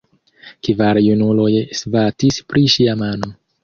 [0.67, 1.53] Kvar junuloj
[1.83, 3.37] svatis pri ŝia mano.